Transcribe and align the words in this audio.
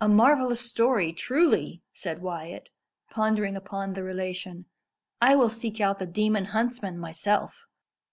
"A 0.00 0.08
marvellous 0.08 0.60
story, 0.60 1.12
truly!" 1.12 1.82
said 1.92 2.20
Wyat, 2.20 2.68
pondering 3.10 3.56
upon 3.56 3.94
the 3.94 4.04
relation. 4.04 4.66
"I 5.20 5.34
will 5.34 5.50
seek 5.50 5.80
out 5.80 5.98
the 5.98 6.06
demon 6.06 6.44
huntsman 6.44 6.96
myself." 7.00 7.64